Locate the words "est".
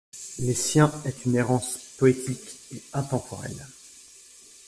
1.05-1.25